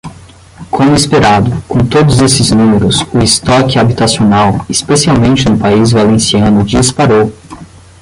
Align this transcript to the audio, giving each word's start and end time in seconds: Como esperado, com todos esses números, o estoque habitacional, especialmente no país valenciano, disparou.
Como 0.71 0.95
esperado, 0.95 1.61
com 1.67 1.85
todos 1.85 2.21
esses 2.21 2.49
números, 2.49 3.05
o 3.13 3.19
estoque 3.19 3.77
habitacional, 3.77 4.65
especialmente 4.67 5.47
no 5.47 5.59
país 5.59 5.91
valenciano, 5.91 6.63
disparou. 6.63 7.31